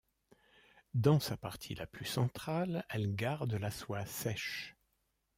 [0.95, 4.75] Dans sa partie la plus centrale, elle garde la soie sèche.